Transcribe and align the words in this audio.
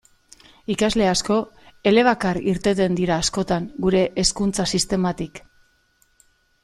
Ikasle 0.75 1.05
asko 1.09 1.35
elebakar 1.91 2.39
irteten 2.53 2.97
dira 3.01 3.19
askotan 3.25 3.69
gure 3.87 4.03
hezkuntza 4.23 4.67
sistematik. 4.77 5.43